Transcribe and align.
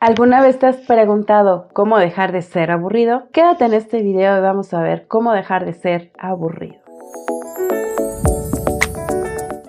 ¿Alguna 0.00 0.40
vez 0.40 0.60
te 0.60 0.66
has 0.66 0.76
preguntado 0.76 1.66
cómo 1.72 1.98
dejar 1.98 2.30
de 2.30 2.42
ser 2.42 2.70
aburrido? 2.70 3.24
Quédate 3.32 3.64
en 3.64 3.74
este 3.74 4.00
video 4.00 4.38
y 4.38 4.40
vamos 4.40 4.72
a 4.72 4.80
ver 4.80 5.08
cómo 5.08 5.32
dejar 5.32 5.64
de 5.64 5.72
ser 5.72 6.12
aburrido. 6.16 6.78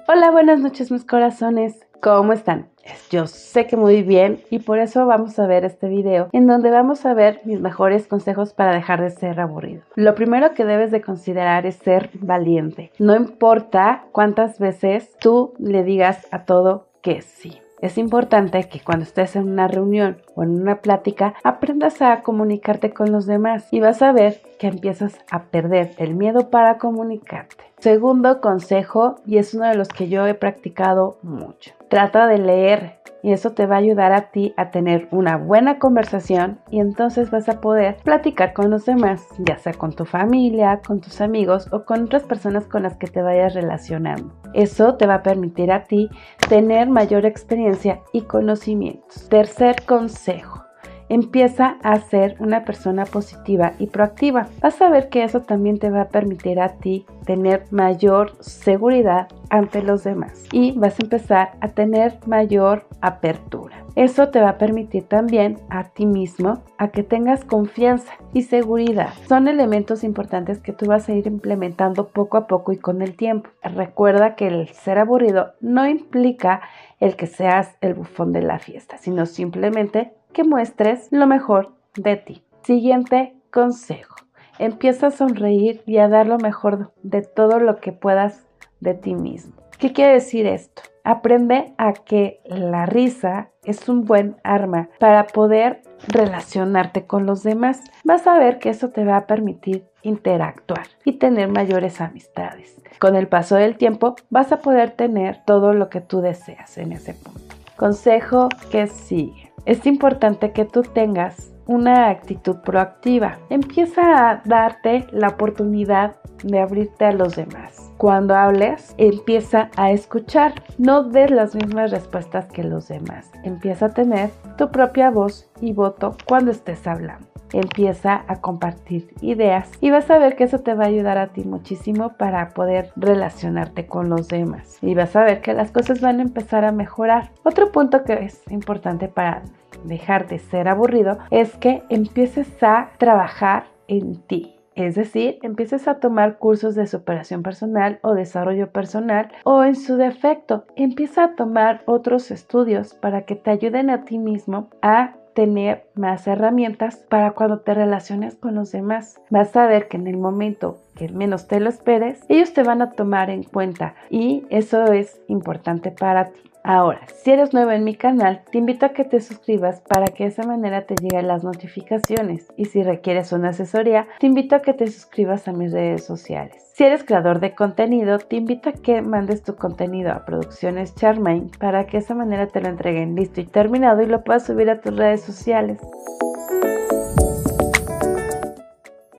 Hola, 0.07 0.29
buenas 0.29 0.60
noches 0.60 0.92
mis 0.92 1.04
corazones. 1.04 1.84
¿Cómo 2.00 2.34
están? 2.34 2.68
Yo 3.10 3.26
sé 3.26 3.65
que 3.65 3.76
muy 3.76 4.04
bien 4.04 4.39
y 4.52 4.60
por 4.60 4.78
eso 4.78 5.07
vamos 5.07 5.39
a 5.39 5.47
ver 5.47 5.65
este 5.65 5.89
video 5.89 6.30
en 6.32 6.46
donde 6.46 6.70
vamos 6.70 7.07
a 7.07 7.16
ver 7.16 7.41
mis 7.46 7.59
mejores 7.59 8.07
consejos 8.07 8.54
para 8.54 8.71
dejar 8.71 9.02
de 9.02 9.09
ser 9.09 9.39
aburrido. 9.39 9.82
Lo 9.96 10.14
primero 10.14 10.54
que 10.54 10.64
debes 10.64 10.91
de 10.91 11.02
considerar 11.02 11.66
es 11.66 11.77
ser 11.77 12.11
valiente. 12.14 12.91
No 13.00 13.16
importa 13.16 14.04
cuántas 14.11 14.59
veces 14.59 15.11
tú 15.20 15.54
le 15.57 15.84
digas 15.84 16.27
a 16.30 16.46
todo 16.46 16.86
que 17.02 17.23
sí. 17.23 17.59
Es 17.82 17.98
importante 17.98 18.68
que 18.68 18.82
cuando 18.82 19.04
estés 19.04 19.36
en 19.36 19.50
una 19.50 19.68
reunión 19.68 20.18
o 20.36 20.43
en 20.43 20.62
una 20.62 20.82
plática 20.82 21.36
aprendas 21.43 22.02
a 22.02 22.21
comunicarte 22.21 22.91
con 22.91 23.12
los 23.12 23.26
demás 23.26 23.67
y 23.71 23.80
vas 23.80 24.02
a 24.02 24.12
ver 24.12 24.41
que 24.59 24.67
empiezas 24.67 25.17
a 25.31 25.44
perder 25.44 25.94
el 25.98 26.13
miedo 26.16 26.49
para 26.49 26.77
comunicarte. 26.77 27.63
Segundo 27.77 28.41
consejo, 28.41 29.16
y 29.26 29.38
es 29.38 29.54
uno 29.54 29.68
de 29.70 29.76
los 29.76 29.88
que 29.88 30.09
yo 30.09 30.27
he 30.27 30.34
practicado 30.34 31.18
mucho, 31.21 31.71
trata 31.88 32.27
de 32.27 32.38
leer 32.38 32.98
y 33.23 33.32
eso 33.34 33.52
te 33.52 33.66
va 33.66 33.76
a 33.76 33.80
ayudar 33.80 34.12
a 34.12 34.32
ti 34.32 34.54
a 34.58 34.72
tener 34.72 35.08
una 35.12 35.38
buena 35.38 35.80
conversación 35.80 36.60
y 36.70 36.80
entonces 36.80 37.32
vas 37.32 37.50
a 37.50 37.62
poder 37.62 37.98
platicar 38.04 38.54
con 38.54 38.70
los 38.70 38.86
demás, 38.86 39.26
ya 39.40 39.58
sea 39.58 39.73
con 39.73 39.94
tu 39.94 40.05
familia, 40.05 40.82
con 40.86 41.02
tus 41.02 41.22
amigos 41.22 41.68
o 41.72 41.86
con 41.86 42.04
otras 42.04 42.24
personas 42.24 42.66
con 42.68 42.84
las 42.84 42.98
que 42.98 43.08
te 43.08 43.22
vayas 43.22 43.54
relacionando. 43.54 44.34
Eso 44.54 44.96
te 44.96 45.08
va 45.08 45.16
a 45.16 45.24
permitir 45.24 45.72
a 45.72 45.84
ti 45.84 46.10
tener 46.48 46.90
mayor 46.90 47.26
experiencia 47.26 48.02
y 48.13 48.22
conocimientos. 48.22 49.27
Tercer 49.30 49.86
consejo 49.86 50.69
empieza 51.09 51.77
a 51.84 51.99
ser 51.99 52.36
una 52.40 52.63
persona 52.63 53.05
positiva 53.05 53.73
y 53.80 53.88
proactiva. 53.88 54.48
Vas 54.62 54.82
a 54.82 54.90
ver 54.90 55.10
que 55.10 55.24
eso 55.24 55.41
también 55.41 55.79
te 55.79 55.90
va 55.90 56.02
a 56.02 56.10
permitir 56.10 56.60
a 56.60 56.77
ti 56.77 57.05
tener 57.26 57.65
mayor 57.71 58.34
seguridad 58.40 59.27
ante 59.49 59.82
los 59.82 60.04
demás 60.04 60.46
y 60.52 60.71
vas 60.77 60.99
a 60.99 61.04
empezar 61.04 61.52
a 61.60 61.68
tener 61.70 62.18
mayor 62.26 62.85
apertura. 63.02 63.84
Eso 63.96 64.30
te 64.30 64.40
va 64.40 64.50
a 64.50 64.57
permitir 64.57 65.03
también 65.03 65.57
a 65.69 65.84
ti 65.85 66.06
mismo 66.06 66.63
a 66.78 66.90
que 66.90 67.03
tengas 67.03 67.44
confianza 67.44 68.13
y 68.34 68.44
seguridad. 68.44 69.09
Son 69.28 69.47
elementos 69.47 70.03
importantes 70.03 70.59
que 70.59 70.72
tú 70.72 70.85
vas 70.85 71.09
a 71.09 71.13
ir 71.13 71.28
implementando 71.28 72.07
poco 72.07 72.38
a 72.38 72.47
poco 72.47 72.72
y 72.72 72.78
con 72.78 73.02
el 73.02 73.16
tiempo. 73.16 73.50
Recuerda 73.63 74.35
que 74.35 74.47
el 74.47 74.69
ser 74.69 75.00
aburrido 75.00 75.53
no 75.59 75.88
implica 75.88 76.62
el 77.00 77.16
que 77.16 77.28
seas 77.28 77.75
el 77.81 77.94
bufón 77.94 78.31
de 78.31 78.41
la 78.41 78.59
fiesta, 78.59 78.97
sino 78.97 79.25
simplemente 79.25 80.13
que 80.34 80.44
muestres 80.44 81.08
lo 81.12 81.28
mejor 81.28 81.74
de 81.96 82.18
ti. 82.18 82.44
Siguiente 82.63 83.35
consejo. 83.52 84.16
Empieza 84.58 85.08
a 85.08 85.12
sonreír 85.12 85.81
y 85.86 85.97
a 85.97 86.09
dar 86.09 86.28
lo 86.28 86.38
mejor 86.38 86.91
de 87.02 87.22
todo 87.22 87.59
lo 87.59 87.78
que 87.78 87.94
puedas 87.94 88.46
de 88.80 88.94
ti 88.94 89.16
mismo. 89.16 89.53
¿Qué 89.78 89.94
quiere 89.94 90.13
decir 90.13 90.46
esto? 90.46 90.81
Aprende 91.06 91.74
a 91.78 91.94
que 91.94 92.41
la 92.44 92.86
risa 92.86 93.50
es 93.63 93.88
un 93.88 94.03
buen 94.03 94.36
arma 94.44 94.90
para 95.00 95.25
poder 95.25 95.81
relacionarte 96.08 97.06
con 97.08 97.25
los 97.25 97.44
demás. 97.44 97.81
Vas 98.03 98.28
a 98.28 98.38
ver 98.38 98.59
que 98.59 98.69
eso 98.69 98.90
te 98.90 99.06
va 99.06 99.16
a 99.16 99.25
permitir 99.25 99.86
interactuar 100.02 100.88
y 101.06 101.14
tener 101.14 101.47
mayores 101.47 102.02
amistades. 102.02 102.75
Con 103.00 103.16
el 103.16 103.30
paso 103.30 103.56
del 103.56 103.78
tiempo 103.78 104.16
vas 104.30 104.52
a 104.52 104.59
poder 104.59 104.91
tener 104.91 105.44
todo 105.46 105.74
lo 105.74 105.90
que 105.90 106.02
tú 106.02 106.19
deseas 106.19 106.78
en 106.78 106.91
ese 106.91 107.14
punto. 107.14 107.56
Consejo 107.78 108.50
que 108.69 108.88
sigue 108.88 109.49
es 109.69 109.85
importante 109.85 110.51
que 110.51 110.66
tú 110.66 110.81
tengas 110.81 111.53
una 111.67 112.09
actitud 112.09 112.56
proactiva. 112.66 113.38
Empieza 113.51 114.31
a 114.31 114.41
darte 114.44 115.06
la 115.12 115.28
oportunidad 115.28 116.16
de 116.44 116.59
abrirte 116.59 117.06
a 117.06 117.12
los 117.12 117.35
demás. 117.35 117.88
Cuando 118.00 118.34
hables, 118.34 118.96
empieza 118.98 119.72
a 119.76 119.92
escuchar. 119.92 120.54
No 120.78 121.04
des 121.04 121.30
las 121.32 121.54
mismas 121.54 121.92
respuestas 121.92 122.46
que 122.46 122.64
los 122.64 122.88
demás. 122.88 123.30
Empieza 123.44 123.88
a 123.88 123.90
tener 123.90 124.30
tu 124.58 124.72
propia 124.72 125.10
voz 125.10 125.50
y 125.60 125.74
voto 125.74 126.16
cuando 126.26 126.52
estés 126.52 126.88
hablando 126.88 127.28
empieza 127.52 128.24
a 128.28 128.42
compartir 128.42 129.14
ideas 129.22 129.72
y 129.82 129.90
vas 129.90 130.09
a 130.12 130.20
ver 130.20 130.36
que 130.36 130.44
eso 130.44 130.59
te 130.59 130.76
va 130.76 130.84
a 130.84 130.88
ayudar 130.88 131.18
a 131.18 131.34
ti 131.34 131.44
muchísimo 131.44 132.16
para 132.16 132.52
poder 132.52 132.92
relacionarte 132.96 133.88
con 133.88 134.08
los 134.08 134.28
demás 134.28 134.78
y 134.84 134.94
vas 134.94 135.16
a 135.16 135.24
ver 135.24 135.42
que 135.42 135.54
las 135.54 135.72
cosas 135.72 136.00
van 136.00 136.20
a 136.20 136.22
empezar 136.22 136.64
a 136.64 136.72
mejorar. 136.72 137.32
Otro 137.44 137.72
punto 137.72 138.04
que 138.04 138.14
es 138.14 138.44
importante 138.52 139.08
para 139.08 139.42
dejar 139.84 140.28
de 140.28 140.38
ser 140.38 140.68
aburrido 140.68 141.18
es 141.32 141.58
que 141.58 141.82
empieces 141.90 142.48
a 142.62 142.92
trabajar 143.00 143.64
en 143.88 144.22
ti. 144.28 144.59
Es 144.79 144.95
decir, 144.95 145.40
empieces 145.41 145.90
a 145.90 146.00
tomar 146.00 146.38
cursos 146.38 146.73
de 146.73 146.88
superación 146.88 147.44
personal 147.44 148.00
o 148.01 148.13
desarrollo 148.13 148.72
personal 148.72 149.29
o 149.44 149.66
en 149.66 149.75
su 149.75 149.97
defecto, 149.97 150.63
empieza 150.78 151.25
a 151.25 151.35
tomar 151.35 151.81
otros 151.85 152.31
estudios 152.31 152.94
para 152.94 153.23
que 153.23 153.35
te 153.35 153.51
ayuden 153.51 153.90
a 153.90 154.06
ti 154.06 154.17
mismo 154.17 154.69
a 154.81 155.16
tener 155.34 155.85
más 155.95 156.28
herramientas 156.28 156.95
para 157.09 157.31
cuando 157.31 157.59
te 157.59 157.73
relaciones 157.73 158.35
con 158.35 158.56
los 158.56 158.72
demás. 158.72 159.19
Vas 159.29 159.53
a 159.57 159.67
ver 159.67 159.90
que 159.90 159.97
en 159.97 160.07
el 160.07 160.16
momento 160.16 160.78
que 160.96 161.09
menos 161.09 161.50
te 161.50 161.59
lo 161.59 161.67
esperes, 161.67 162.22
ellos 162.29 162.53
te 162.53 162.63
van 162.63 162.81
a 162.81 162.91
tomar 162.91 163.29
en 163.29 163.44
cuenta 163.44 163.96
y 164.09 164.46
eso 164.50 164.85
es 164.94 165.19
importante 165.28 165.91
para 165.91 166.29
ti. 166.29 166.49
Ahora, 166.64 167.02
si 167.08 167.31
eres 167.31 167.53
nuevo 167.53 167.72
en 167.72 167.84
mi 167.84 167.96
canal, 167.96 168.42
te 168.52 168.58
invito 168.58 168.86
a 168.86 168.90
que 168.90 169.06
te 169.06 169.22
suscribas 169.22 169.81
para 169.81 170.08
que 170.08 170.25
de 170.25 170.30
esa 170.30 170.44
manera 170.44 170.86
te 170.86 170.96
lleguen 170.96 171.28
las 171.28 171.44
notificaciones. 171.44 172.47
Y 172.58 172.66
si 172.66 172.84
requieres 172.84 173.31
una 173.31 173.50
asesoría, 173.50 174.08
te 174.20 174.28
invito 174.28 174.56
a 174.56 174.62
que 174.62 174.74
te 174.74 174.88
suscribas 174.88 175.47
a 175.47 175.53
mis 175.53 175.72
redes 175.72 176.03
sociales. 176.03 176.70
Si 176.74 176.84
eres 176.84 177.03
creador 177.03 177.40
de 177.40 177.56
contenido, 177.56 178.20
te 178.20 178.36
invito 178.36 178.70
a 178.70 178.74
que 178.74 179.02
mandes 179.02 179.44
tu 179.44 179.56
contenido 179.56 180.12
a 180.12 180.25
Producciones 180.25 180.96
Charmaine 180.96 181.50
para 181.59 181.86
que 181.86 181.97
de 181.97 182.03
esa 182.03 182.16
manera 182.16 182.47
te 182.47 182.62
lo 182.62 182.68
entreguen 182.68 183.16
listo 183.16 183.41
y 183.41 183.46
terminado 183.46 184.02
y 184.02 184.08
lo 184.08 184.24
puedas 184.24 184.46
subir 184.46 184.70
a 184.70 184.81
tus 184.81 184.96
redes 184.96 185.22
sociales. 185.22 185.80